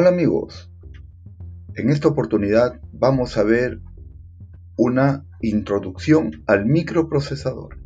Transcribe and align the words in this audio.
Hola 0.00 0.10
amigos, 0.10 0.70
en 1.74 1.90
esta 1.90 2.06
oportunidad 2.06 2.80
vamos 2.92 3.36
a 3.36 3.42
ver 3.42 3.80
una 4.76 5.26
introducción 5.40 6.44
al 6.46 6.66
microprocesador. 6.66 7.80